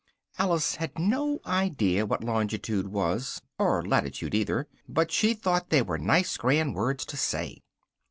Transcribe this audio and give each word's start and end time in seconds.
(Alice 0.39 0.77
had 0.77 0.97
no 0.97 1.39
idea 1.45 2.07
what 2.07 2.23
Longitude 2.23 2.87
was, 2.87 3.39
or 3.59 3.85
Latitude 3.85 4.33
either, 4.33 4.67
but 4.89 5.11
she 5.11 5.35
thought 5.35 5.69
they 5.69 5.83
were 5.83 5.99
nice 5.99 6.37
grand 6.37 6.73
words 6.73 7.05
to 7.05 7.15
say.) 7.15 7.61